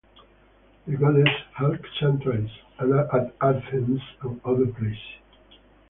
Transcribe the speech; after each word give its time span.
The 0.87 0.97
goddess 0.97 1.29
had 1.53 1.79
sanctuaries 1.99 2.49
at 2.79 3.35
Athens 3.39 4.01
and 4.23 4.41
other 4.43 4.65
places. 4.65 4.97